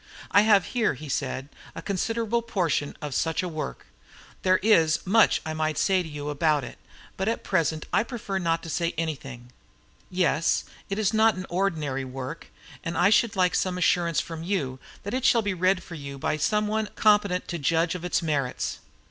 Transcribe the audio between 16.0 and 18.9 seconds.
by some one competent to judge of its merits."